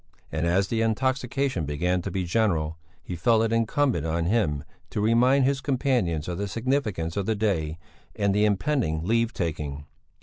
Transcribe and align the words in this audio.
And 0.31 0.47
as 0.47 0.69
the 0.69 0.81
intoxication 0.81 1.63
began 1.67 2.01
to 2.01 2.09
be 2.09 2.23
general, 2.23 2.79
he 3.03 3.15
felt 3.15 3.43
it 3.43 3.53
incumbent 3.53 4.03
on 4.03 4.25
him 4.25 4.63
to 4.89 4.99
remind 4.99 5.45
his 5.45 5.61
companions 5.61 6.27
of 6.27 6.39
the 6.39 6.47
significance 6.47 7.15
of 7.17 7.27
the 7.27 7.35
day 7.35 7.77
and 8.15 8.33
the 8.33 8.43
impending 8.45 9.03
leave 9.05 9.31
taking. 9.31 9.85